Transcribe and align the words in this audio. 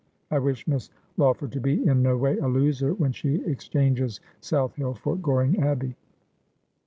I 0.31 0.39
wish 0.39 0.67
Miss 0.67 0.89
Law 1.15 1.35
ford 1.35 1.51
to 1.51 1.61
be 1.61 1.85
in 1.85 2.01
no 2.01 2.17
way 2.17 2.35
a 2.39 2.47
loser 2.47 2.95
when 2.95 3.11
she 3.11 3.35
exchanges 3.45 4.19
South 4.39 4.73
Hill 4.77 4.95
for 4.95 5.15
Goring 5.15 5.61
Abbey.' 5.61 5.95